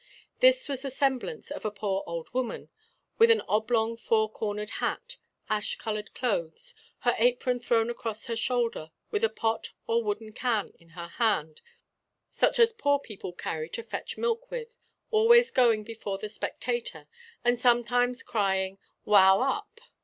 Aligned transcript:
This 0.39 0.67
was 0.67 0.81
the 0.81 0.89
semblance 0.89 1.51
of 1.51 1.63
a 1.63 1.69
poor 1.69 2.03
old 2.07 2.33
woman, 2.33 2.69
with 3.19 3.29
an 3.29 3.41
oblong 3.41 3.95
four 3.97 4.31
cornered 4.31 4.71
hat, 4.81 5.17
ash 5.47 5.75
coloured 5.75 6.15
clothes, 6.15 6.73
her 7.01 7.13
apron 7.19 7.59
thrown 7.59 7.87
across 7.87 8.25
her 8.25 8.35
shoulder, 8.35 8.89
with 9.11 9.23
a 9.23 9.29
pot 9.29 9.73
or 9.85 10.01
wooden 10.03 10.33
can 10.33 10.73
in 10.79 10.89
her 10.97 11.05
hand, 11.07 11.61
such 12.31 12.57
as 12.57 12.73
poor 12.73 12.97
people 12.97 13.31
carry 13.31 13.69
to 13.69 13.83
fetch 13.83 14.17
milk 14.17 14.49
with, 14.49 14.75
always 15.11 15.51
going 15.51 15.83
before 15.83 16.17
the 16.17 16.29
spectator, 16.29 17.07
and 17.45 17.59
sometimes 17.59 18.23
crying 18.23 18.79
'Wow 19.05 19.41
up!' 19.41 19.79